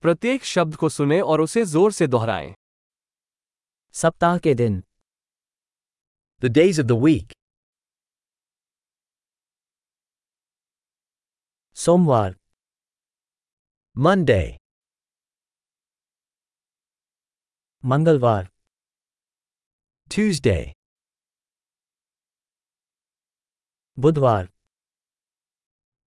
प्रत्येक 0.00 0.44
शब्द 0.44 0.76
को 0.76 0.88
सुने 0.88 1.20
और 1.20 1.40
उसे 1.40 1.64
ज़ोर 1.64 1.92
से 1.92 2.06
दोहराएँ। 2.06 2.54
सप्ताह 3.92 4.38
के 4.38 4.54
दिन। 4.54 4.84
The 6.44 6.50
days 6.54 6.78
of 6.78 6.88
the 6.88 6.98
week. 7.00 7.34
सोमवार। 11.74 12.36
Monday, 13.98 14.56
मंगलवार। 17.84 18.48
Tuesday, 20.10 20.72
बुधवार। 23.98 24.48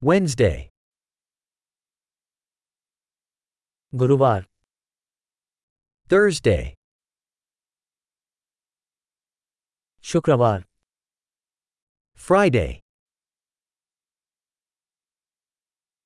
Wednesday, 0.03 0.70
गुरुवार 3.94 4.40
Thursday, 6.10 6.64
शुक्रवार 10.02 10.64
Friday, 12.18 12.72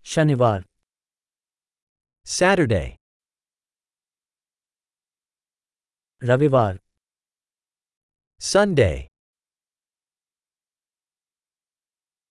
शनिवार 0.05 0.64
Saturday, 2.27 2.88
रविवार 6.23 6.78
Sunday, 8.41 8.96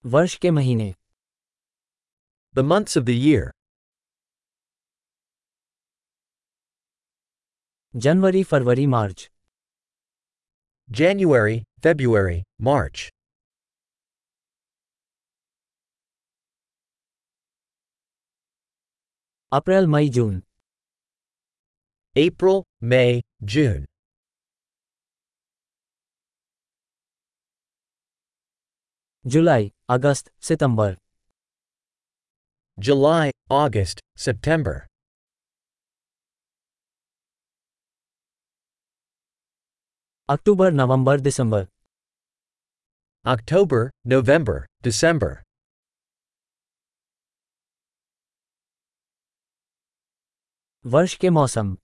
वर्ष 0.05 0.37
के 0.37 0.51
महीने 0.51 0.93
the 2.57 2.63
months 2.63 2.97
of 2.97 3.05
the 3.05 3.17
year. 3.27 3.52
January 7.95 8.43
February 8.43 8.85
March 8.85 9.29
January, 10.89 11.57
February, 11.85 12.37
March. 12.67 13.01
April 19.51 19.87
May 19.87 20.09
June 20.09 20.39
April, 22.15 22.61
May, 22.93 23.21
June. 23.53 23.85
July 29.27 29.71
August 29.89 30.31
September 30.41 30.95
July, 32.77 33.31
August, 33.61 34.01
September. 34.27 34.77
October 40.29 40.71
November 40.71 41.19
December 41.19 41.67
October, 43.25 43.91
November, 44.07 44.65
December. 44.83 45.31
वर्ष 50.85 51.15
के 51.15 51.29
मौसम 51.29 51.75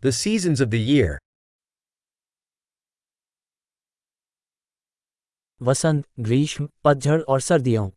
The 0.00 0.12
seasons 0.12 0.60
of 0.60 0.70
the 0.70 0.80
year. 0.80 1.18
वसंत 5.62 6.04
ग्रीष्म 6.20 6.68
पतझड़ 6.84 7.20
और 7.22 7.40
सर्दियों 7.40 7.90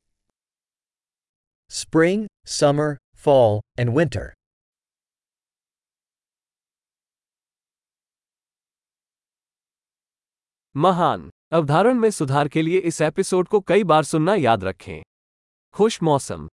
Spring, 1.71 2.27
summer, 2.45 2.89
fall, 3.25 3.61
and 3.79 3.95
winter. 3.97 4.27
महान। 10.76 11.30
अवधारण 11.52 11.94
में 11.94 12.10
सुधार 12.10 12.48
के 12.48 12.62
लिए 12.62 12.78
इस 12.78 13.00
एपिसोड 13.00 13.48
को 13.48 13.60
कई 13.60 13.84
बार 13.84 14.02
सुनना 14.02 14.34
याद 14.34 14.64
रखें। 14.64 15.02
खुश 15.72 16.02
मौसम। 16.02 16.48